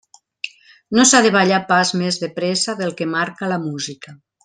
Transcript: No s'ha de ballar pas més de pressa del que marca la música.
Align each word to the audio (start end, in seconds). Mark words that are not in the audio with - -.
No 0.99 1.05
s'ha 1.09 1.21
de 1.27 1.33
ballar 1.37 1.59
pas 1.73 1.91
més 2.01 2.17
de 2.25 2.33
pressa 2.41 2.79
del 2.83 2.97
que 3.03 3.11
marca 3.15 3.55
la 3.57 3.65
música. 3.71 4.21